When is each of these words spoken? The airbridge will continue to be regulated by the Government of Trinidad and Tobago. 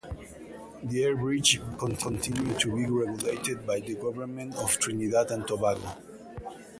The 0.81 1.03
airbridge 1.03 1.59
will 1.79 1.95
continue 1.95 2.51
to 2.57 2.75
be 2.75 2.87
regulated 2.87 3.67
by 3.67 3.81
the 3.81 3.93
Government 3.93 4.55
of 4.55 4.71
Trinidad 4.79 5.29
and 5.29 5.45
Tobago. 5.47 5.95